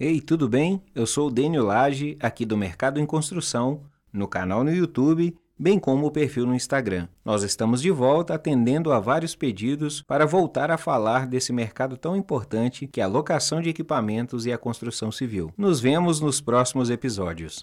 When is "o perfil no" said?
6.06-6.54